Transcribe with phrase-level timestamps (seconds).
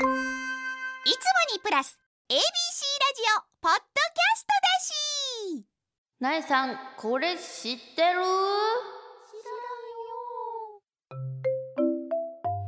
[0.00, 0.08] いつも
[1.54, 1.98] にプラス
[2.30, 2.42] ABC ラジ
[3.36, 5.66] オポッドキャストだし。
[6.20, 8.20] なえさんこれ知ってる？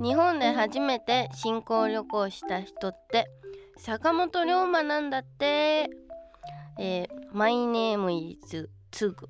[0.03, 3.30] 日本で初めて新婚旅行した人って
[3.79, 5.89] 坂本龍馬なんだって。
[6.79, 9.29] えー、マイネームイズツグ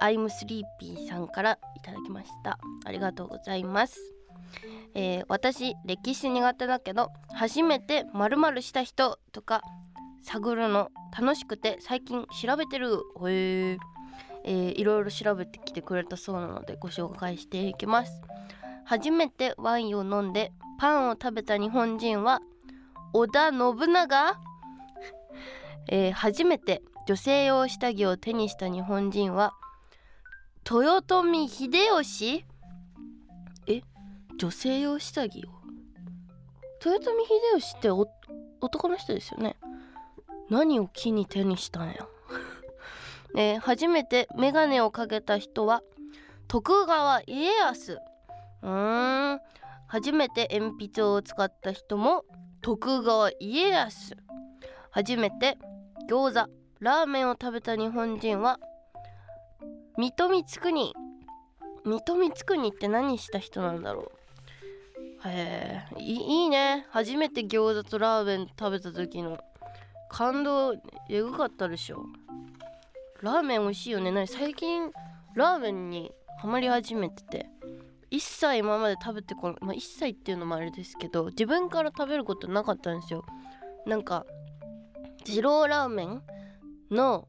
[0.00, 2.60] アイムスリーピーさんからいただきました。
[2.84, 4.17] ありがとうございます
[4.94, 9.62] えー、私歴史苦手だけど初めて〇〇した人とか
[10.22, 13.02] 探るの楽しくて最近調べてる。
[13.26, 13.78] へえ
[14.44, 18.20] えー、いろいろ調べてきてくれたそうなのでご紹介していきます。
[18.84, 22.40] 初めてワインを飲んでパンを食べた日本人は
[23.12, 24.40] 織田信長、
[25.90, 29.52] えー、初めて女性用下着を手にした日本人は
[30.70, 31.70] 豊臣秀
[32.02, 32.44] 吉？
[34.38, 35.48] 女性用下着を。
[36.84, 39.56] 豊臣秀吉って男の人ですよね。
[40.48, 42.06] 何を機に手にしたんや、
[43.36, 45.82] え、初めて眼鏡をかけた人は
[46.46, 47.98] 徳川家康。
[48.62, 49.40] うーん。
[49.88, 52.24] 初めて鉛筆を使った人も
[52.60, 54.16] 徳川家康。
[54.90, 55.58] 初めて
[56.08, 58.60] 餃子ラーメンを食べた日本人は
[59.96, 60.94] 水戸光圀。
[61.84, 64.27] 水戸光圀って何した人なんだろう。
[65.24, 66.00] へえ。
[66.00, 66.86] いいね。
[66.90, 69.38] 初めて餃子とラーメン食べた時の。
[70.10, 70.74] 感動
[71.10, 72.06] えぐかったでしょ。
[73.20, 74.10] ラーメン美味しいよね。
[74.10, 74.90] 何最近
[75.34, 77.50] ラーメンにハマり始めてて。
[78.10, 83.24] 一切今まで食べてこないまあ一切っていうのもあれですけど自分から食べることなかったんですよ。
[83.86, 84.24] なんか
[85.26, 86.22] 二郎ラーメン
[86.90, 87.26] の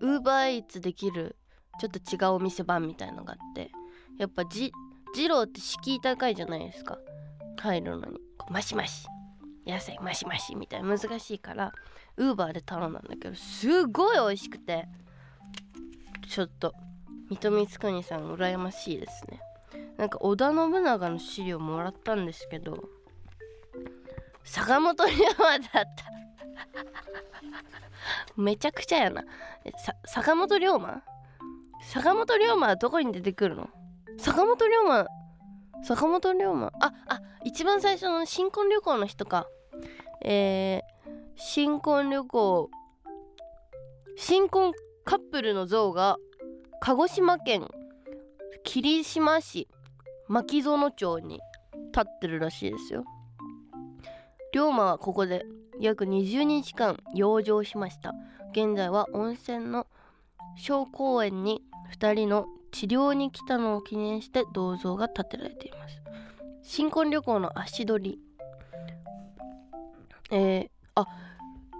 [0.00, 1.36] ウーバーイーツできる
[1.80, 3.70] ちょっと違うお店番みたいのがあって。
[4.18, 4.70] やっぱじ
[5.14, 6.98] 二郎って敷居高いじゃないですか。
[7.60, 9.06] 入るのにマシマシ
[9.66, 11.72] 野菜マシマシみたいな難しいから
[12.16, 14.88] ウーバーで頼んだんだけどすごい美味しくて
[16.28, 16.74] ちょっと
[17.30, 19.40] 水戸光圀さん羨ましいですね。
[19.96, 22.88] なんか織田信長の資料もらったんですけど
[24.42, 25.88] 坂本龍馬だった。
[28.36, 29.24] めちゃくちゃやな。
[30.06, 31.02] 坂本龍馬？
[31.92, 33.68] 坂本龍馬はどこに出てくるの？
[34.18, 35.06] 坂本龍馬
[35.82, 36.72] 坂本龍馬。
[36.80, 39.46] ああ一番最初の新婚旅行の人か。
[40.22, 42.70] えー、新婚旅行。
[44.16, 44.72] 新婚
[45.04, 46.18] カップルの像が
[46.80, 47.68] 鹿児島県
[48.64, 49.68] 霧島市
[50.28, 51.40] 牧園町に
[51.92, 53.04] 立ってるらしいですよ。
[54.52, 55.46] 龍馬はここで
[55.80, 58.12] 約20日間養生しました。
[58.52, 59.86] 現在は温泉の
[60.56, 66.00] 小公園に2人の治療に来たのを記念して銅像が建てられています。
[66.62, 68.20] 新婚旅行の足取り。
[70.30, 71.06] えー、あ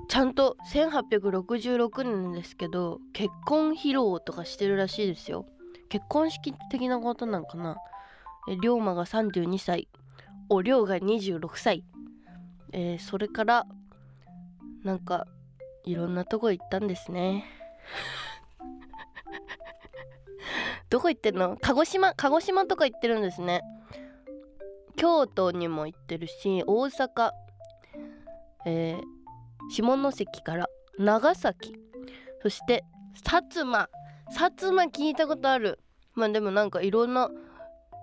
[0.08, 5.46] ちゃんと1866年ですけど結婚披露とかしてるらしいですよ。
[5.88, 7.76] 結婚式的なことなんかな。
[8.48, 9.88] え龍馬が32歳。
[10.48, 11.84] お龍が26歳。
[12.72, 13.66] えー、それから
[14.82, 15.26] なんか
[15.84, 17.44] いろんなとこ行ったんですね。
[20.88, 21.56] どこ行ってんの？
[21.60, 22.14] 鹿児島？
[22.14, 23.62] 鹿児島とか行ってるんですね。
[24.96, 27.30] 京都にも行ってるし大阪。
[28.66, 29.02] えー、
[29.70, 30.68] 下関から
[30.98, 31.74] 長崎。
[32.42, 32.84] そして
[33.14, 33.88] 薩摩。
[34.30, 35.78] 薩摩聞いたことある。
[36.14, 37.30] まあでもなんかいろんな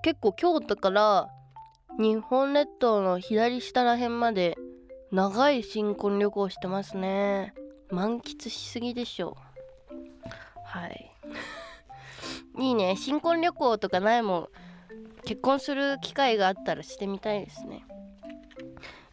[0.02, 1.30] 結構京都から
[2.00, 4.58] 日本列島の左下らへんまで
[5.12, 7.54] 長い新婚旅行してますね。
[7.90, 9.38] 満喫しすぎでしょ。
[10.66, 11.12] はい。
[12.58, 14.50] いいね新婚旅行とかないもん。
[15.26, 17.84] 結婚する機会があったらしてみたいですね。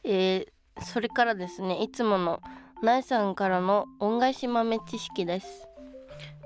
[0.04, 2.40] えー、それからですねいつもの
[2.82, 5.66] なえさんからの恩返し豆知識です。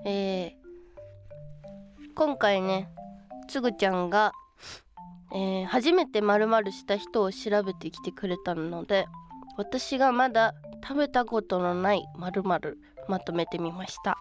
[0.04, 2.88] えー、今回ね
[3.48, 4.32] つぐちゃんが、
[5.32, 9.06] えー、初めてまるした人を調べてきてくれたので
[9.56, 12.60] 私がまだ食べたことのないまるま
[13.20, 14.18] とめてみました。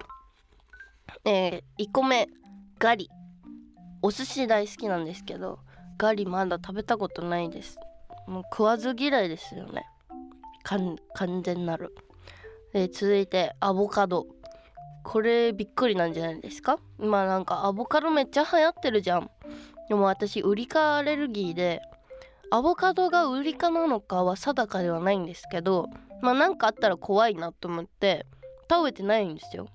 [1.24, 2.28] えー、1個目。
[2.80, 3.10] ガリ。
[4.04, 5.60] お寿司大好きなんですけど
[5.98, 7.80] ガリまだ食べたことないです。
[8.28, 9.86] もう食わず嫌いですよね。
[10.64, 10.98] 完
[11.44, 11.96] 全なる。
[12.74, 14.28] で続いてアボカド。
[15.04, 16.80] これびっくりなんじゃないですか？
[17.00, 19.32] 今なんかアボカドめっちゃ流行ってるじゃん。
[19.90, 21.82] でも私ウリ科アレルギーで
[22.52, 25.88] アボカドがウリ科なのかは定かではないんですけど
[26.22, 28.26] まあなんかあったら怖いなと思って
[28.70, 29.68] 食べてないんですよ。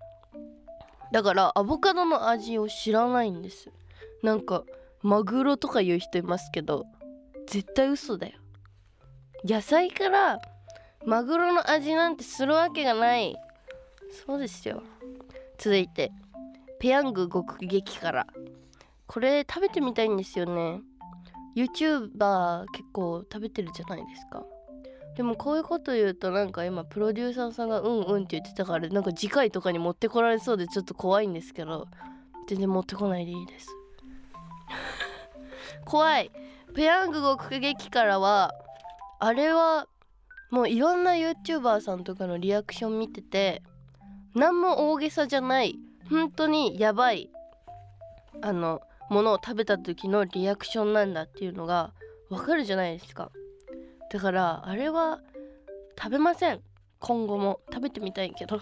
[1.12, 3.70] だからアボカドの味を知らないんです。
[4.22, 4.64] なんか
[5.02, 6.86] マグロとか言う人いますけど
[7.46, 8.38] 絶対嘘だよ。
[9.44, 10.40] 野菜から
[11.04, 13.36] マグロの味なんてするわけがない。
[14.26, 14.82] そうですよ。
[15.58, 16.12] 続いて
[16.80, 18.26] ペヤング極激辛。
[19.06, 20.80] これ食べてみたいんですよね。
[21.54, 24.42] YouTuber 結構食べてるじゃないですか。
[25.16, 31.86] でもこういうこと言うとなんか今プロデューサーさんがうんうんって言ってたからなんか次回とかに持ってこられそうでちょっと怖いんですけど。
[32.46, 33.68] 全然持ってこないでいいです。
[35.84, 36.30] 怖い。
[36.74, 38.54] ペヤング極激辛は
[39.18, 39.86] あれは
[40.50, 43.62] もういろんな YouTuber さんとかのリアクション見てて
[44.34, 47.30] 何も大げさじゃない本当にやばい
[48.40, 48.80] あの
[49.10, 51.92] ものを食べた時のリアクションなんだっていうのが
[52.30, 53.30] わかるじゃないですか。
[54.12, 55.20] だからあれは
[55.98, 56.60] 食べません。
[56.98, 57.60] 今後も。
[57.72, 58.60] 食べてみたいけど。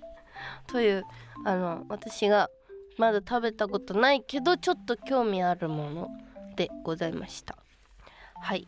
[0.68, 1.04] という
[1.44, 2.48] あの私が
[2.96, 6.08] まだ食べたことないけどちょっと興味あるもの
[6.56, 7.56] でございました。
[8.40, 8.66] はい。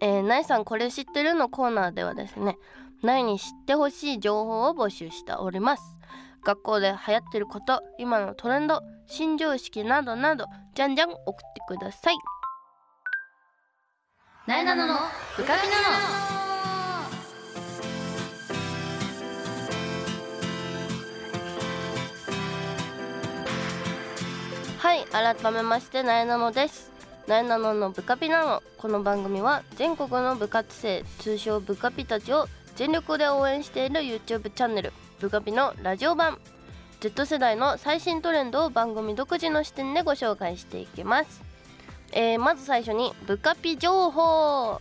[0.00, 2.56] えー、ナイさんこれ知ってるのコーナーではですね
[3.02, 5.82] ナイに知ってほしい情報を募集しております。
[6.44, 12.16] 学校で流行ってること今のトレンド新常識などなどじゃんじゃん送ってください。
[14.44, 14.94] なえなのの
[15.36, 15.76] ブカピナ
[24.78, 26.90] はい改めましてなえなのです。
[27.28, 36.38] なえなののブカピなのこの番組は全国の部活生通称ブカピたちを全力で応援している YouTube チャンネルブカピのラジオ版。
[36.98, 41.51] Z 世代の最新トレンドを番組独自の視点でご紹介していきます。
[42.12, 44.80] えー、まず最初にブカピ情報。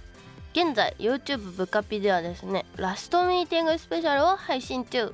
[0.54, 5.14] 現在 YouTube ブカピではですねラストミーティングスペシャルを配信中。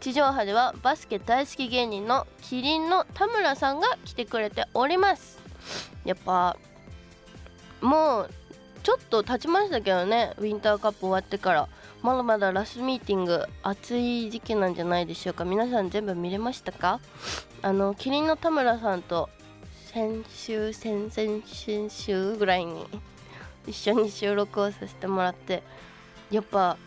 [0.00, 5.38] 地上波ではバスケ大好き芸人のキリンの田村さんが来てくれております。
[6.04, 6.56] やっぱ
[7.80, 8.30] もう
[8.82, 11.68] ちょっと経ちましたけどねウィンターカップ終わってから。
[12.02, 15.44] まだまだラストミーティング暑い時期なんじゃないでしょうか。
[15.44, 16.98] 皆さん全部見れましたか？
[17.62, 19.30] あのキリンの田村さんと
[19.92, 22.86] 先週先々先週ぐらいに
[23.66, 25.62] 一緒に収録をさせてもらって
[26.30, 26.78] やっぱ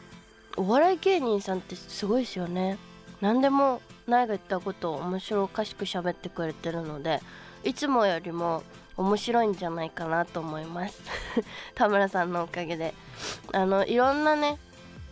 [0.57, 2.77] お笑い芸人さんってすごいですよね。
[3.21, 7.21] 何でも苗が言ったことを面白おかしく喋ってくれてるので
[7.63, 8.63] いつもよりも
[8.97, 10.99] 面白いんじゃないかなと思います。
[11.75, 12.95] 田村さんのおかげで。
[13.53, 14.57] あのいろんなね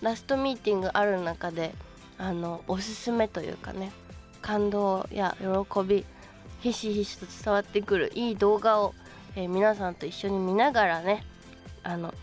[0.02, 1.76] ラストミーティングある中で
[2.18, 3.92] あのおすすめというかね
[4.42, 6.06] 感動や喜び
[6.64, 8.94] ひしひしと伝わってくるいい動画を、
[9.36, 11.26] えー、皆さんと一緒に見ながらね
[11.84, 12.14] あの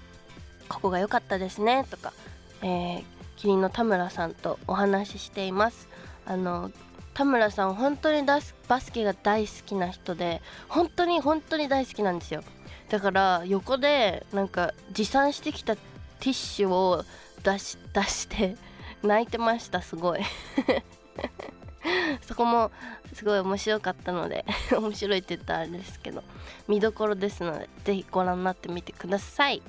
[0.67, 2.15] ここが良かったですねとか、
[2.63, 3.05] えー、
[3.37, 5.89] キリンの田村さんとお話ししています。
[6.25, 6.71] あの
[7.13, 8.55] 田村さん本当にバス
[8.93, 12.43] ケが大好きな人で本当に本当に大好きなんですよ。
[12.89, 17.05] だから横でなんか持参してきたティッシュを
[17.43, 18.57] 出し出して
[19.03, 20.21] 泣いてましたすごい。
[22.27, 22.71] そこも
[23.15, 26.23] すごい面白かったので 面白いって言ったらあれですけど
[26.69, 29.63] 見どころですので是非ご覧になってみてください。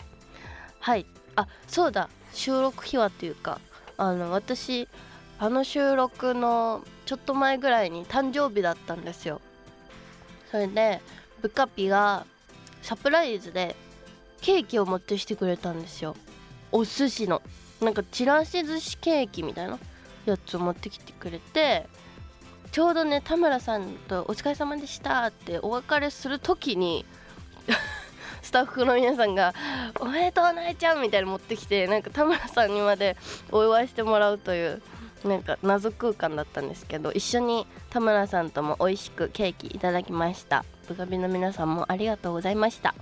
[0.80, 1.06] はい。
[1.36, 2.10] あそうだ。
[2.34, 3.60] 収録秘話というか
[3.98, 4.88] あの私
[5.40, 9.42] あの収録のちょっと前ぐらいに誕生日だったんですよ。
[10.50, 11.02] それで
[11.42, 12.26] ブカピが
[12.82, 13.76] サプライズで
[14.42, 16.16] ケーキを持ってきてくれたんですよ。
[16.72, 17.42] お寿司の。
[17.82, 19.80] なんかちらし寿司ケーキみたいな
[20.26, 21.88] やつを持ってきてくれて
[22.72, 27.06] ちょうどね田村さんと「お疲れ様でした」ってお別れする時に
[28.42, 29.54] スタッフの皆さんが
[30.00, 33.18] 「おめでとうなえちゃん」みたいな持ってきてなんか田村さんにまで
[33.52, 34.82] お祝いしてもらうという
[35.26, 40.66] なんか謎空間だったんですけど一緒に田村さんとも美味しくケーキいただきました。
[40.88, 42.90] ブカビの皆さんもありがとうございました。
[42.90, 42.94] っ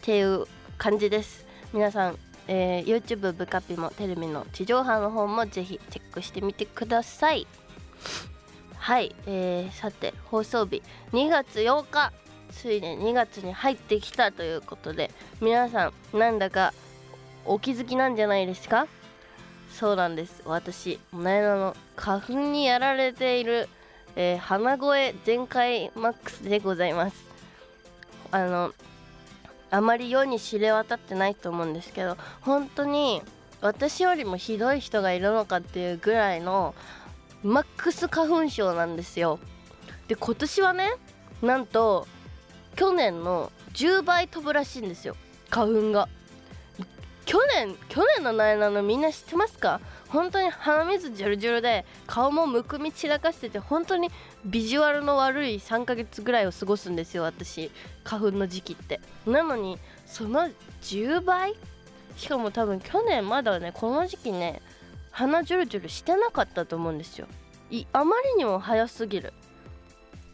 [0.00, 0.46] ていう
[0.78, 1.44] 感じです。
[1.72, 7.46] 皆さんえー、YouTube ブカピもテレビの地上波の方もぜひチェックしてみてください。
[8.84, 10.82] はい、えー、さて放送日。
[11.12, 12.12] 2月8日。
[12.50, 15.10] ついに2月に入ってきたということで
[15.40, 16.74] 皆さんなんだか
[17.46, 18.86] お気づきなんじゃないですか？
[19.72, 20.42] そうなんです。
[20.44, 23.70] 私なえなの花粉にやられている、
[24.16, 27.16] えー、鼻声全開マックスでございます。
[28.32, 28.74] あの
[29.70, 33.22] あまり世に知れ渡ってないと思うんですけど本当に
[33.62, 36.74] 私よりもひどい人がいるのかっていうぐらいの
[37.44, 39.38] マックス花粉症なんですよ。
[40.08, 40.90] で今年はね
[41.42, 42.06] なんと
[42.74, 45.14] 去年の10倍飛ぶらしいんですよ。
[45.50, 46.08] 花粉が。
[47.26, 49.80] 去年去年のナイナのみんな知ってますか？
[50.08, 54.10] 本当に鼻水ジュルジュルで顔もむくみ散らかしてて本当に
[54.44, 57.70] ビジュアルの悪い3ヶ月ぐらいを過ごすんですよ私。
[58.04, 59.00] 花粉の時期って。
[59.26, 60.48] なのにその
[60.82, 61.54] 10倍？
[62.16, 64.62] しかも多分去年まだねこの時期ね
[65.14, 67.28] 鼻ジュルジュルしてなかったと思うんですよ。
[67.92, 69.32] あまりにも早すぎる。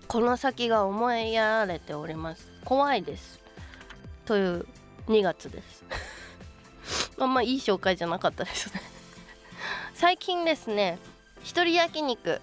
[0.09, 2.51] この先が思いやられております。
[2.65, 3.41] 怖いです。
[4.25, 4.67] という
[5.07, 5.85] 2月です。
[7.21, 8.81] あんまいい紹介じゃなかったですね。
[9.93, 10.99] 最近ですね
[11.43, 12.41] 一人焼肉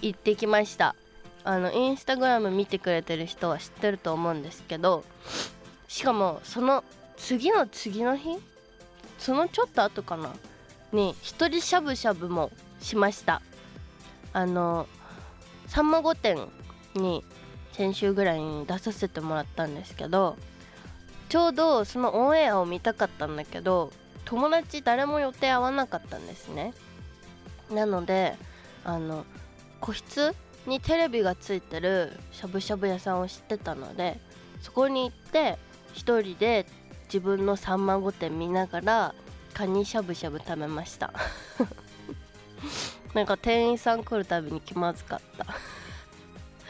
[0.00, 0.96] 行ってきました。
[1.44, 5.04] あのインスタグラム見てくれてる人は知ってると思うんですけど
[5.86, 6.82] しかもその
[7.18, 8.38] 次の次の日
[9.18, 10.34] そのちょっと後かな
[10.94, 13.42] に一人しゃぶしゃぶもしました。
[14.32, 14.86] あの
[15.68, 16.48] 「さんま御殿」
[16.94, 17.24] に
[17.72, 20.36] 先週ぐらいに出させてもらったんですけど
[21.28, 23.92] ちょうどそのオンエアを見たかったんだけど
[24.24, 26.72] 友達誰も予定合わなかったんですね。
[27.70, 28.36] なので
[28.84, 29.24] あの
[29.80, 30.34] 個室
[30.66, 34.20] にテレビがついてるしゃぶしゃぶ屋さんを知ってたので
[34.60, 35.58] そこに行って
[35.92, 36.66] 一人で
[37.06, 39.14] 自分のさんま御殿見ながら
[39.54, 41.12] カニしゃぶしゃぶ食べました。
[43.14, 45.46] なんか店員さん来るたびに気まずかった。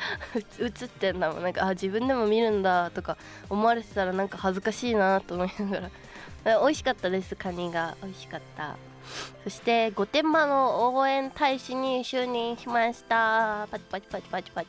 [0.60, 1.42] 映ってんだもん。
[1.42, 3.16] なんかあ自分でも見るんだとか
[3.48, 5.90] 思われてたらなんか恥ずかしいなと思いながら。
[6.60, 7.34] 美味しかったです。
[7.36, 7.96] カニが。
[8.02, 8.76] 美味しかった。
[9.44, 13.66] そして御殿場の応援大使に就任しました。
[13.70, 14.68] パチパチパチパチパチ。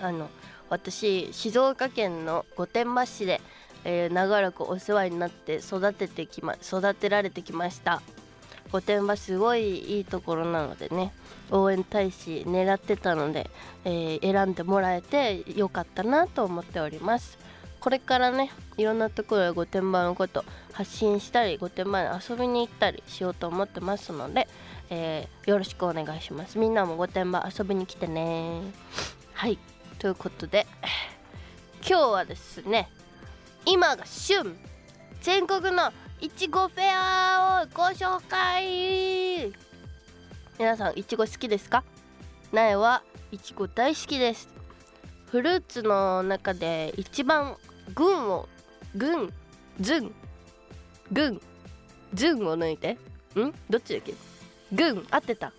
[0.00, 0.30] あの
[0.70, 3.40] 私静岡県の御殿場市で、
[3.84, 8.02] えー、長らくお世話になって育ててきま育てられてきました。
[8.72, 11.12] 御殿場すごいいいところなのでね
[11.50, 13.50] 応援大使狙ってたので、
[13.84, 17.38] えー、選んでもらえてよかったなと思っております。
[17.80, 24.46] これからねいろんなところで御殿場のこと発信したり御殿場に遊びに行ったりしようと思ってますので、
[24.90, 26.58] えー、よろしくお願いします。
[26.58, 28.60] みんなも御殿場遊びに来てね。
[29.32, 29.58] はい。
[29.98, 30.66] ということで
[31.86, 32.88] 今日はですね
[33.66, 34.56] 今が旬。
[35.20, 39.52] 全国のいちごフェアをご紹介。
[40.58, 41.84] 皆さんいちご好きですか？
[42.52, 44.48] 苗はいちご大好きです。
[45.30, 47.56] フルーツの中で一番
[47.94, 48.48] 群を
[48.96, 49.32] 群
[49.80, 50.14] ずん
[51.12, 51.40] 群
[52.14, 52.92] ずんを抜いて。
[53.36, 53.52] ん？
[53.68, 54.14] どっちだっけ？
[54.72, 55.52] 群合ってた。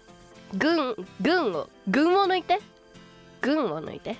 [0.57, 2.59] 群群を群を抜いて。
[3.41, 4.17] 群を抜いて。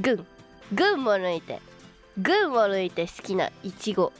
[0.00, 0.26] 群
[0.72, 1.60] 群を抜いて。
[2.18, 4.12] 群を抜いて好きないちご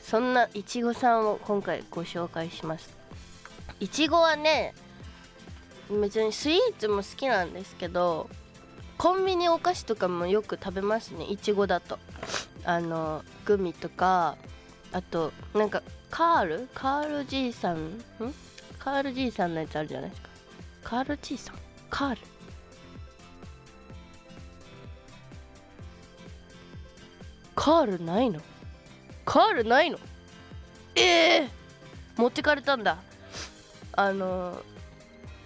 [0.00, 2.90] そんないちごさんを今回ご紹介します。
[3.80, 4.74] いちごはね
[5.90, 8.28] 別にスイーツも好きなんですけど
[8.98, 11.98] コンビニお菓子とかもよく食べますねいちごだと。
[12.64, 14.36] あのグミとか
[14.92, 16.68] あとなんかカール？
[16.74, 17.76] カールじいさん？
[17.76, 18.02] ん？
[18.78, 20.28] カールじいさんのやつあるじゃないですか。
[20.82, 21.56] カールじいさん？
[21.88, 22.20] カール？
[27.58, 28.40] カールないの？
[29.24, 29.98] カールないの？
[30.94, 32.98] ええー、持ってかれたんだ。
[33.94, 34.62] あの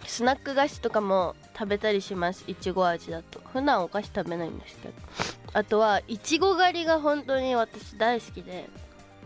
[0.05, 2.45] スナック菓子とかも食べたりします。
[2.47, 3.41] いちご味だと。
[3.55, 4.95] 普段お菓子食べないんですけど。
[5.55, 8.69] あとはいちご狩りが本当に私大好きで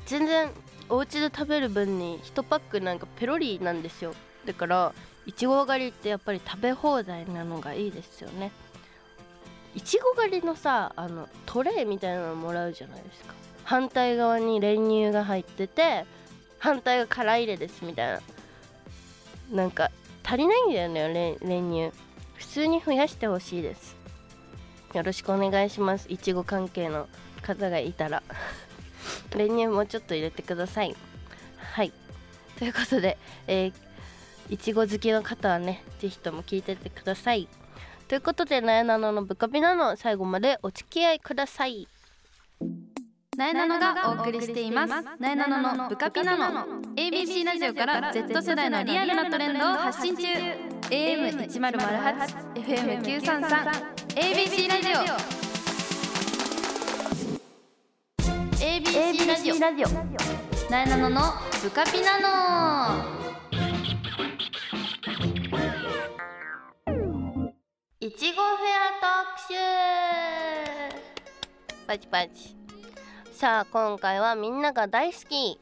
[0.07, 0.51] 全然
[0.89, 4.15] お家で食べる分に1パックなんかペロリなんですよ。
[4.45, 4.93] だから
[5.27, 8.53] いちご狩りってやっぱり食べ放題なのがいいですよね。
[9.77, 13.35] いちご狩りのさあのトレイみたいなのもらうじゃないですか。
[13.63, 16.07] 反対側に練乳が入ってて
[16.59, 18.21] 反対が辛入れですみたいな。
[19.53, 19.91] なんか
[20.25, 21.93] 足りないんだよね練乳。
[22.37, 23.97] 普通に増やしてほしいです。
[24.95, 27.07] よろしくお願いしますいちご関係の
[27.43, 28.23] 方がいたら。
[29.37, 30.97] 練乳もうちょっと入れてください。
[31.59, 31.93] はい。
[32.59, 33.73] ということでえー、
[34.49, 37.47] いちご好きの方はね是非とも聞いてってください。
[38.09, 41.89] ということでなやなののブカビナの最後までお付き合いください。
[43.37, 44.95] なえなのがお送りしています。
[45.19, 46.67] なえなののブカピナの。
[46.95, 50.23] ABC ラジオから Z 世代のリアルなトレンドを発信中。
[50.89, 55.37] AM1008 FM933 ABC ラジオ。
[58.59, 59.59] ABC ラジオ。
[59.59, 59.89] ラジオ。
[60.71, 61.21] なえなのの
[61.63, 63.36] ブカピナの
[68.07, 68.93] いちごフェア
[69.35, 69.55] 特集。
[71.89, 72.57] パチパチ。
[73.33, 75.59] さあ今回はみんなが大好き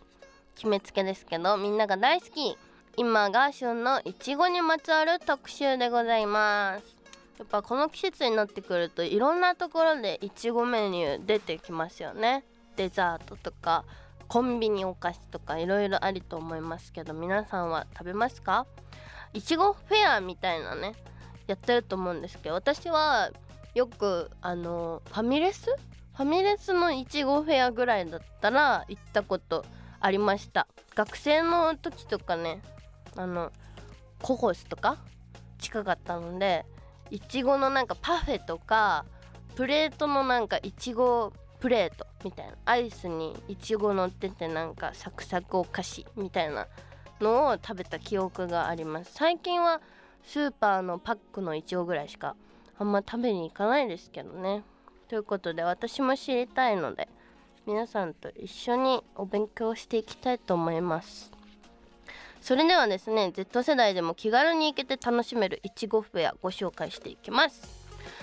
[0.54, 2.58] 決めつけですけどみんなが大好き
[2.98, 6.96] 今が旬のいちごにまつわる特集でございます。
[7.38, 12.44] やっぱこの季節になってくるといろんなところでいちごメニュー出てきますよね。
[12.76, 13.86] デザートとか
[14.28, 18.66] コンビニお菓子とかいろいろありと思いますけど皆さんは食べますか？
[19.32, 20.92] いちごフェアみたいなね。
[21.46, 23.30] やってると思うんですけど私は
[23.74, 25.66] よくあのファミレス？
[25.66, 29.64] ファミレスのいちごフェアぐらいだったら行ったこと
[30.00, 30.66] ありました。
[30.94, 32.62] 学生の時とかね
[33.16, 33.50] あの
[34.22, 34.98] コホスとか？
[35.58, 36.64] 近かったので
[37.10, 39.04] いちごのなんかパフェとか
[39.56, 46.68] プレートのなんかいちごプレートみたいなアイスにいちご乗っててなんかサクサクお菓子みたいな
[47.20, 49.12] のを食べた記憶があります。
[49.14, 49.80] 最近は
[50.24, 52.34] スーパーのパックのいちごぐらいしか
[52.78, 54.62] あんま食べに行かないですけどね。
[55.08, 57.08] ということで私も知りたいので
[57.66, 61.30] 皆さんと一緒にお勉強していきたいと思います。
[62.40, 67.62] それではですね Z 世代でも気軽に行けて楽しめるいちごフェアご紹介していきます。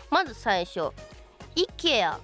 [0.10, 0.92] まず最初
[1.56, 2.18] IKEA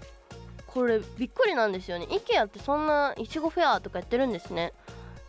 [0.67, 2.05] これびっくりなんですよね。
[2.05, 4.74] IKEA ってそんないちごフェアとかやってるんですね、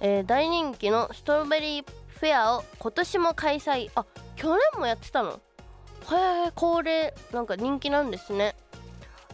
[0.01, 1.85] えー大人気のストロベリー
[2.21, 3.91] フェアを今年も開催。
[3.95, 4.05] あ
[4.37, 5.31] 去年もやってたの？
[5.31, 8.55] へえ恒例なんか人気なんですね。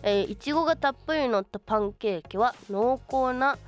[0.03, 3.59] えーいちごがたっぷり乗ったパンケーキは濃厚な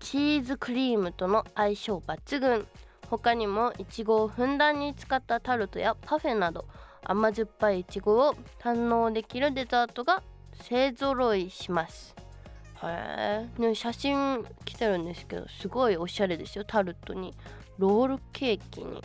[0.00, 2.66] チーズクリームとの相性抜群。
[3.10, 6.66] 他にもいちごをふんだんに使ったタルトやパフェなど
[7.02, 12.14] 甘酸っぱいいちごを堪能できるデザートが勢ぞろいします。
[12.82, 17.34] へえ、ね、写真来てるんですけどすごいおしゃれですよタルトに。
[17.78, 19.02] ロールケーキに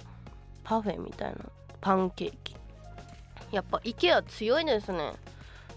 [0.63, 1.38] パフェみたいな
[1.80, 2.56] パンケーキ。
[3.51, 5.13] やっぱ IKEA 強いですね。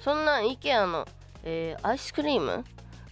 [0.00, 1.06] そんな IKEA の、
[1.42, 2.64] えーアイスクリーム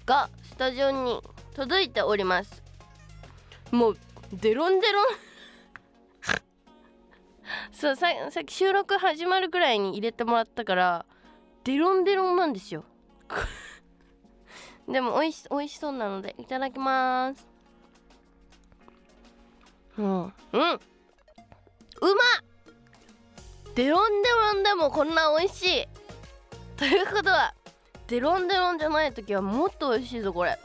[0.07, 1.21] がスタジオに
[1.55, 2.63] 届いております。
[3.71, 3.99] もう
[4.33, 5.07] デロンデロン。
[7.73, 11.07] そうささっき収録始まるぐらいに入れてもらったから
[11.65, 12.85] デロンデロンなんですよ。
[14.89, 17.54] でも美味し美味しそうなのでいただきます。
[19.99, 20.25] うん。
[20.25, 20.79] うま
[23.75, 25.89] デロンデロンでもこんな美味しい。
[26.77, 27.55] ということは
[28.09, 30.59] デロンデロンじゃない時はもっと美味しいぞこれ。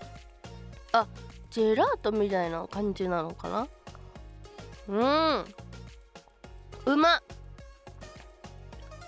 [0.91, 1.07] あ
[1.51, 3.67] ジェラートみたいな感じなのかな。
[4.87, 4.93] う
[6.91, 6.93] ん。
[6.93, 7.21] うま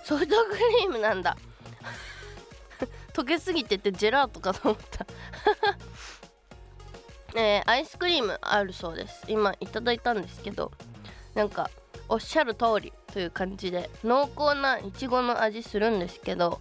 [0.04, 1.36] ソフトクリームなんだ。
[3.14, 5.06] 溶けすぎててジェラートかと思った。
[7.34, 9.24] えーアイスクリームあるそうです。
[9.28, 10.72] 今いただいたんですけど
[11.34, 11.70] なんか
[12.08, 16.60] おっしゃる通りという感じで濃厚ないちごの味するんですけど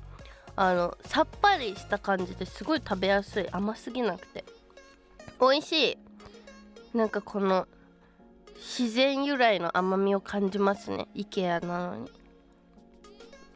[0.55, 4.45] あのさっぱりした感じですごい食べやすい甘すぎなくて。
[5.39, 5.97] 美味しい。
[6.97, 7.67] なんかこの
[8.57, 11.07] 自然由来の甘みを感じますね。
[11.15, 12.11] IKEA なのに。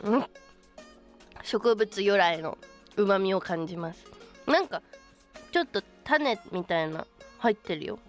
[0.04, 0.26] うん。
[1.44, 2.58] 植物由来の
[2.98, 4.04] うまみを感じます。
[4.48, 4.82] なんか
[5.52, 7.06] ちょっと種みたいな
[7.40, 8.00] 入ってるよ。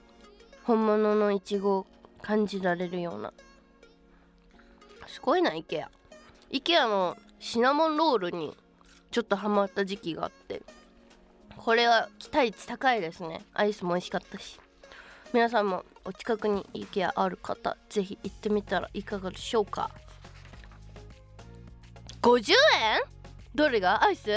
[0.63, 1.87] 本物のいちごを
[2.23, 3.33] 感じられるような。
[5.07, 5.87] すごいな IKEA
[6.53, 8.57] IKEA のシナモンロールに
[9.11, 10.63] ちょっとハマった時期があって。
[11.57, 13.43] これは期待値高いですね。
[13.55, 14.61] アイスも美味しかったし。
[15.33, 19.91] 皆さんもお近くに IKEA ある方ぜひ行ってみたらいかがでしょうか。
[22.23, 22.57] 50円？
[23.55, 24.05] どれが？
[24.05, 24.29] アイス？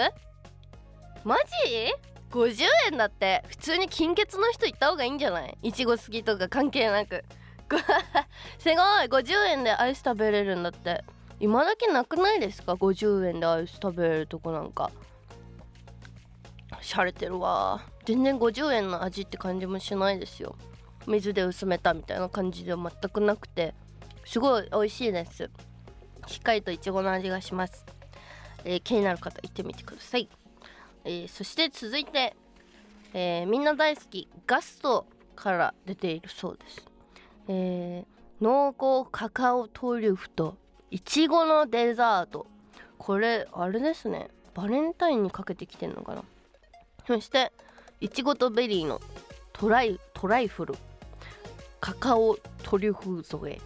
[1.23, 2.08] マジ？
[2.31, 5.57] ?50 円だって普通に金欠の人行った方がいいんじゃない？
[5.63, 7.23] いちご好きとか関係なく。
[8.59, 11.03] すごい50円でアイス食べれるんだって。
[11.39, 14.91] 今だけなくないですか？50円でアイス食べれるとこなんか。
[16.81, 17.81] しゃれてるわ。
[18.05, 20.55] 全然50円の味って感じもしないですよ。
[21.07, 23.73] 水で薄めたみたいな感じでは全くなくて。
[24.25, 25.49] すごい美味しいです。
[26.27, 27.83] しっかりといちごの味がします、
[28.63, 30.29] えー気になる方行ってみてください、
[31.05, 32.35] えーそして続いて、
[33.13, 36.85] えーみんな大好きガストから出ているそうです、
[37.47, 40.55] えー濃厚カカオトリュフと
[40.91, 42.47] いちごのデザート。
[42.97, 44.29] これあれですね。
[44.53, 46.23] バレンタインにかけてきてんのかな。
[47.05, 47.51] そして
[47.99, 49.01] いちごとベリーの
[49.51, 50.75] トライトライフル。
[51.81, 53.61] カカオトリュフ添え。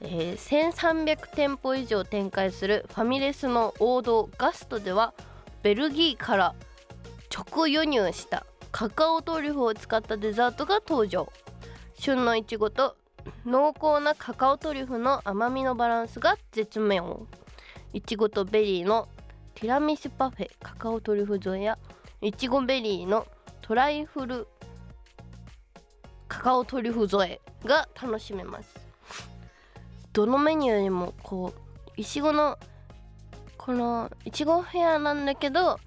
[0.00, 5.14] えー1300店舗以上展開するファミレスの王道ガストでは
[5.62, 6.54] ベルギーから
[7.34, 11.30] 直輸入したカカオトリュフを使ったデザートが登場。
[11.94, 12.96] 旬のいちごと
[13.44, 17.26] 濃厚なカカオトリュフの甘みのバランスが絶妙。
[17.92, 19.08] いちごとベリーの
[19.54, 21.78] ティラミスパフェカカオトリュフ添えや
[22.22, 23.26] いちごベリーの
[23.60, 24.46] トライフル
[26.28, 28.74] カカオトリュフ添えが楽しめます。
[30.12, 32.58] どのメニューにもこういちごの
[33.60, 35.78] このいちごフェアなんだけど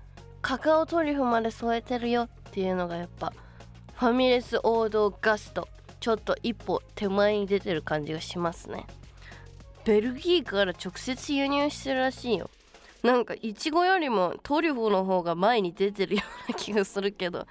[0.44, 3.34] カカオトリュフまで添えてるよっていうのがやっぱ
[3.96, 5.68] ファミレス王道ガスト。
[6.00, 8.86] ちょっと一歩手前に出てる感じがしますね。
[9.86, 12.52] ベルギーから直接輸入してるらしいよ。
[13.02, 17.48] なんかいちごよりもトリュフの方が前に出てるような気がするけど。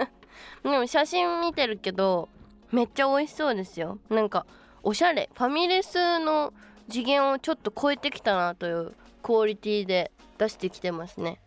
[0.64, 2.30] でも写真見てるけど
[2.72, 3.98] めっちゃ美味しそうですよ。
[4.08, 4.46] なんか
[4.82, 5.28] おしゃれ。
[5.34, 6.54] ファミレスの
[6.88, 11.40] 次元をちょっと超えてきたなというクオリティで出してきてますね。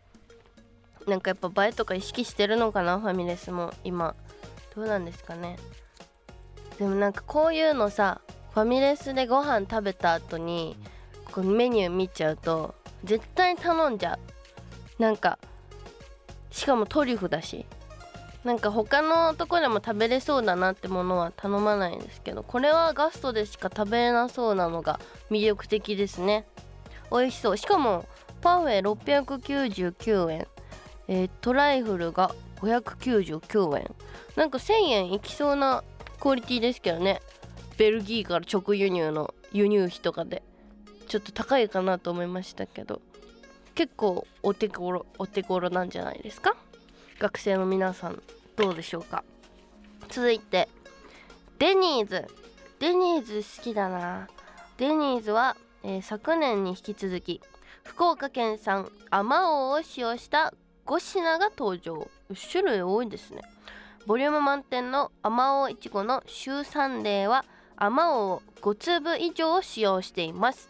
[1.08, 3.00] なんかやっぱ映えとか意識してるのかな？
[3.00, 3.74] ファミレスも。
[3.84, 4.16] 今。
[4.76, 5.58] どうなんですかね？
[6.80, 8.22] でもなんかこういうのさ
[8.54, 10.76] ファミレスでご飯食べた後に
[11.32, 14.18] このメニュー見ちゃうと絶対頼んじゃ
[15.00, 15.02] う。
[15.02, 15.38] なんか
[16.52, 17.66] しかもトリュフだし。
[18.44, 25.00] なんか他のとこでも食べれそうだなってものは頼まないんですけどこれはガストでしか食べれなそうなのが
[25.32, 26.46] 魅力的ですね。
[27.14, 27.58] 美味しそう。
[27.58, 28.06] しかも
[28.42, 30.48] パフェ699円、
[31.08, 33.96] えートライフルが599円。
[34.36, 35.84] なんか1000円いきそうな
[36.20, 37.22] クオリティですけどね。
[37.78, 40.42] ベルギーから直輸入の輸入費とかで。
[41.08, 43.02] ちょっと高いかなと思いましたけど。
[43.76, 46.56] 結構お手頃お手頃なんじゃないですか？
[47.20, 48.22] 学生の皆さん
[48.56, 49.24] どうでしょうか？
[50.10, 50.70] 続いて
[51.60, 52.28] デニーズ。
[52.80, 54.28] デニーズ好きだな。
[54.78, 57.42] デニーズは、えー昨年に引き続き
[57.84, 60.54] 福岡県産あまおうを使用した
[60.86, 62.08] 5品が登場。
[62.52, 63.42] 種類多いですね。
[64.06, 67.46] ボリューム満点のあまおういちごの週3例は
[67.78, 70.70] あまおうを5粒以上使用しています、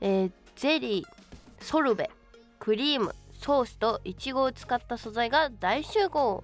[0.00, 2.10] えーゼリーソルベ
[2.58, 6.42] クリームソースといちごを使った素材が大集合。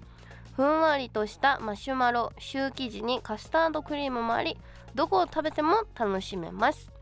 [0.56, 4.56] ふんわりとしたマシュマロシュー生地にカスタードクリームもあり
[4.94, 6.95] どこを食べても楽しめます。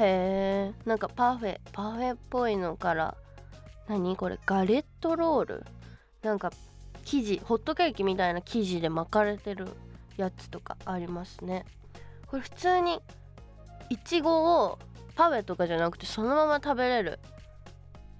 [0.00, 3.16] へえんかパフェパフェっぽいのから
[3.88, 4.38] 何これ？
[4.46, 5.64] ガレットロール？
[6.22, 6.50] なんか
[7.04, 9.68] 生地ホットケーキみたいな生地で巻かれてる
[10.16, 11.64] やつとかありますね。
[12.26, 13.00] これ普通に
[13.88, 14.78] いちごを
[15.16, 17.18] パフェとかじゃなくてそのまま食べれる。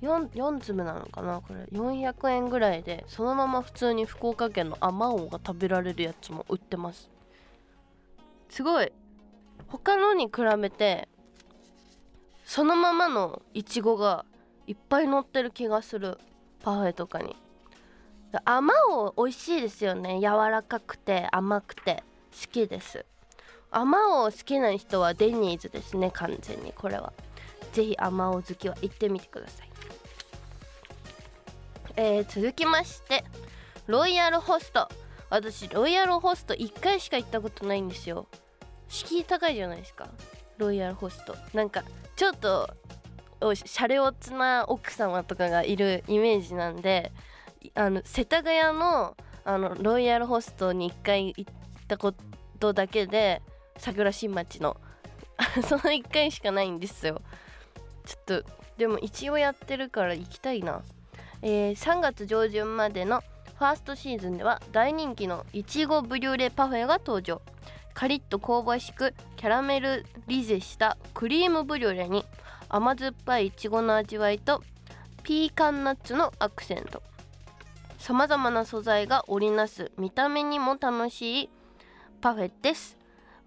[0.02, 1.40] 4, 4粒なのかな？
[1.40, 1.64] これ。
[1.78, 7.10] 400円ぐらいでそのまま普通に福岡県のあまおうが食べられるやつも売ってます。
[8.48, 8.92] すごい。
[9.68, 11.08] 他のに比べて
[12.50, 14.24] そのままのいちごが
[14.66, 16.18] いっぱい乗ってる気がする
[16.64, 17.36] パフェとかに。
[18.44, 20.18] あまおう美味しいですよね。
[20.20, 23.06] 柔らかくて甘くて好きです。
[23.70, 26.72] あまおう好きな人はデニーズですね完全に。
[26.72, 27.12] これは。
[27.72, 29.70] ぜひあまお好きは行ってみてください。
[31.94, 33.22] えー続きまして
[33.86, 34.88] ロイヤルホスト。
[35.28, 38.26] 私ロイヤルホスト1回しか行ったことないんですよ。
[38.88, 40.08] 敷居高いじゃないですか。
[40.58, 41.36] ロイヤルホスト。
[41.54, 41.84] なんか
[42.20, 42.68] ちょっと
[43.40, 47.12] おしゃれおつな奥様とかがいるイメージなんで
[47.74, 51.54] あの世田谷のあのロイヤルホストに1回行っ
[51.88, 52.12] たこ
[52.58, 53.40] とだけで
[53.78, 54.76] 桜新町の
[55.66, 57.22] その1回しかないんですよ。
[58.04, 58.44] ちょっと
[58.76, 60.82] でも一応やってるから行きたいな、
[61.40, 63.22] えー3月上旬までの
[63.58, 67.40] ファーストシーズンでは大人気のいちごブリュレパフェが登場。
[67.94, 72.24] カリッと香ばしくキャラメルリゼしたクリームブリュレに
[72.68, 74.62] 甘酸っぱいいちごの味わいと
[75.22, 77.02] ピーカンナッツのアクセント。
[77.98, 81.50] さまざまな素材が織りなす見た目にも楽しい
[82.20, 82.96] パフェです。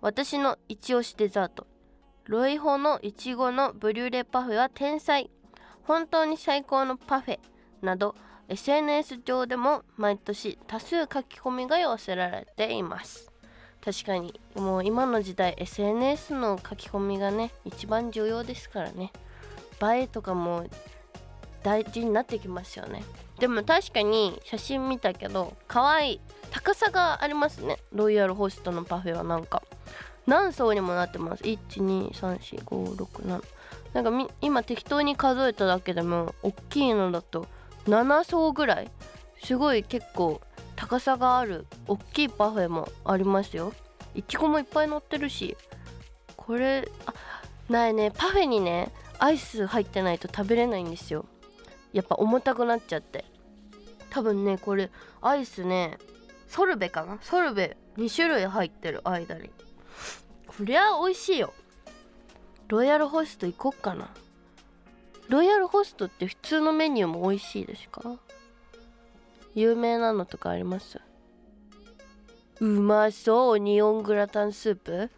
[0.02, 1.66] 私の一押しデザート。
[2.26, 5.32] ロイホのいちごのブリュレパフェは天才。
[5.84, 7.40] 本当に最高のパフェ
[7.82, 8.16] など
[8.48, 13.33] SNS 上でも毎年多数書き込みが寄せられています。
[13.84, 14.40] 確かに。
[14.56, 19.12] もう今の時代 SNS の書き込みがね一番重要ですからね。
[19.82, 20.66] 映えとかも
[21.64, 23.04] 大事になってきますよね。
[23.40, 27.78] でも確かに写真見たけど可愛い高さがありますね。
[27.92, 29.62] ロイヤルホストのパフェはなんか。
[30.26, 31.44] 何層にもなってます。
[31.44, 33.44] 1234567
[33.94, 37.46] なんかみ今適当に数えただけでも大きいのだと
[37.88, 38.90] 7層ぐらい。
[39.44, 40.40] すごい結構
[40.84, 43.72] 高さがある大きいパフェもありますよ。
[44.14, 45.56] いちごもいっぱい乗ってるし
[46.36, 47.14] これあ
[47.70, 48.12] ないね。
[48.12, 51.26] パフェにねアイス入ってないと食べれないんですよ。
[51.94, 53.24] やっぱ重たくなっちゃって。
[54.10, 54.92] 多分ねこれ
[55.22, 55.98] アイスね
[56.50, 57.18] ソルベかな？
[57.22, 59.52] ソルベ2種類入ってる間に。
[60.48, 61.54] こりゃ美味しいよ。
[62.68, 64.10] ロイヤルホスト行こっかな。
[65.30, 68.02] ロイヤルホストって普通のメニューも美味しいですか？
[69.56, 71.00] 有名なのとかあります？
[72.60, 73.50] うまそう。
[73.52, 75.10] オニオングラタンスープ？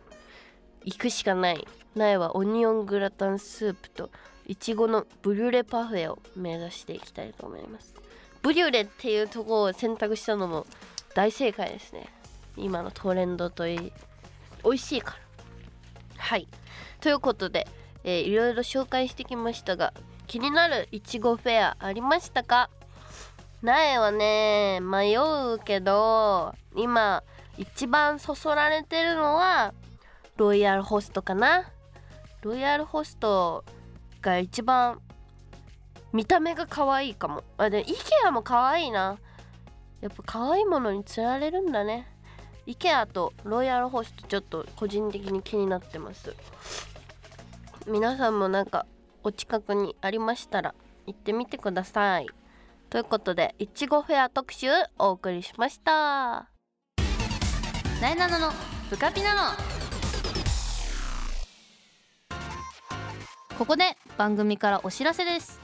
[0.83, 1.67] 行くしかない。
[1.95, 4.09] ないはオニオングラタンスープと
[4.45, 7.93] いちごのブリュレパフェを目指していきたいと思います。
[8.41, 10.65] ブリュレっていうとこを選択したのも
[11.15, 12.09] 大正解ですね。
[12.57, 13.93] 今のトレンドといい。
[14.63, 15.17] 美味しいか
[16.17, 16.23] ら。
[16.23, 16.47] はい。
[16.99, 17.67] ということで、
[18.03, 19.93] えーいろいろ紹介してきましたが
[20.27, 22.69] 気になるいちごフェアありましたか？
[23.65, 27.23] 苗はね迷うけど今
[27.57, 29.73] 一番そそられてるのは
[30.37, 31.65] ロイヤルホストかな。
[32.41, 33.65] ロイヤルホスト
[34.21, 35.01] が一番
[36.13, 37.43] 見た目が可愛いかも。
[37.57, 39.17] あで IKEA も可愛いな。
[40.01, 42.07] やっぱ可愛いものに釣られるんだね。
[42.67, 46.35] IKEA とロイヤルホストちょっと個人的に気になってます。
[47.87, 48.85] 皆さんもなんか
[49.23, 50.75] お近くにありましたら
[51.07, 52.27] 行ってみてください。
[52.89, 54.67] ということでいちごフェア特集
[54.97, 56.49] お送りしました。
[58.01, 58.51] なえなのの
[58.89, 59.57] ブカピナの。
[63.57, 65.59] ここで番組からお知らせです。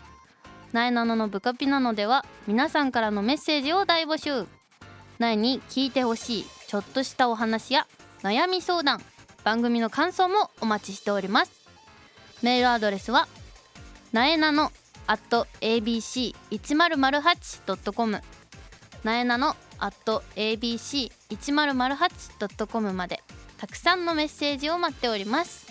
[0.71, 4.47] なえなののブカピナのでは皆さんからのメッセージを大募集。
[5.19, 7.88] なえに聞いてほしいちょっとしたお話や
[8.23, 9.01] 悩み相談
[9.43, 11.51] 番組の感想もお待ちしております。
[12.41, 13.27] メールアドレスは
[14.13, 14.71] なえなの
[15.12, 18.21] at abc1008.com
[19.04, 23.21] なえなの at abc1008.com まで。
[23.58, 25.67] たくさんのメッセージを待っております。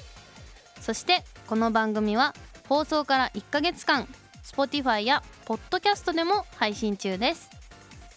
[0.80, 2.34] そしてこの番組は
[2.68, 4.06] 放送から1ヶ月間
[4.44, 7.50] Spotify や Podcast でも配信中です。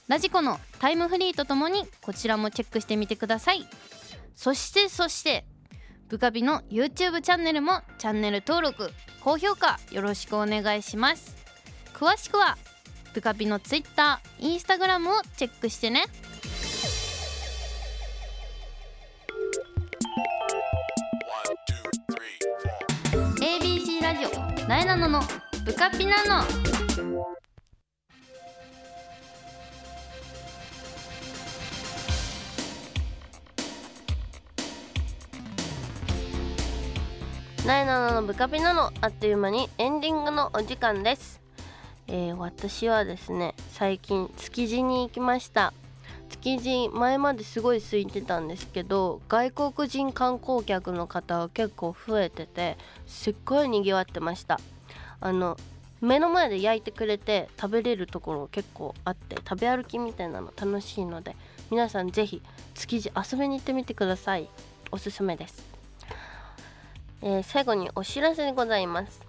[0.08, 3.66] ラジコのタイムフリーとともにこちらもチェックしてみてください。
[4.36, 5.46] そしてそして
[6.14, 11.36] ブカビの YouTube チャンネルもチャンネル登録高評価よろしくお願いします。
[11.96, 12.56] 詳しくは
[13.16, 16.04] ブカビの Twitter、Instagram をチェックしてね。
[23.42, 25.22] ABC ラジオなえなのの
[25.66, 26.44] ブカピナの。
[37.66, 41.40] なえなののブカピナのあっという間にエンディングのお時間です、
[42.08, 45.72] えー私はですね最近築地に行きました。
[46.30, 54.60] 築地前まですごい空いてたんですけど外国人観光客の方が結構増えててすっごいにぎわってました。
[55.22, 55.56] あの
[56.02, 61.38] 目の前で焼いてくれて食べれるところ結構あって食べ歩きみたいなの楽しいので
[61.72, 62.42] 皆さんぜひ
[62.74, 64.50] 築地遊びに行ってみてください。
[64.92, 65.73] おすすめです。
[67.24, 69.22] えー最後にお知らせでございます。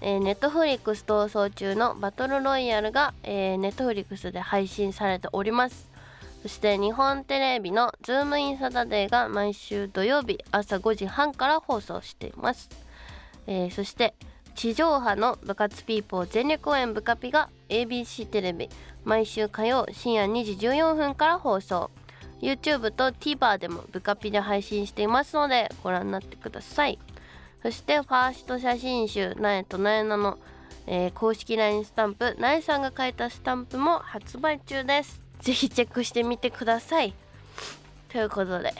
[0.00, 5.88] えー、ネットフリックス逃走中のバトルロイヤルが、えー、ネットフリックスで配信されております。
[6.42, 8.58] そして日本テレビのズームイン!!
[8.58, 12.70] サタデーが毎週土曜日朝5時半から放送しています。
[13.46, 14.14] えーそして
[14.54, 18.70] 地上波の部活ピーポー全力応援部カピが ABC テレビ
[19.04, 21.90] 毎週火曜深夜2時14分から放送
[22.40, 26.98] YouTube と TVer でも部カピで配信していますのでご覧になってください
[27.62, 30.38] そしてファースト写真集「なえとなえなの」
[30.86, 35.20] えー公式 LINE スタンプなえさんが書いたスタンプも発売中です。
[35.40, 37.12] ぜひチェックしてみてください。
[38.08, 38.72] ということで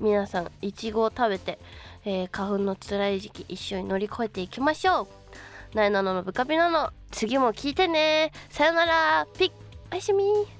[0.00, 1.58] 皆さんいちごを食べて、
[2.04, 5.08] えー花粉の辛い時期一緒に乗り越えていきましょ
[5.74, 5.76] う。
[5.76, 8.32] なえなののブカピナの次も聞いてね。
[8.48, 9.26] さよなら。
[9.38, 9.52] ピッ。
[9.92, 10.59] おやすみ。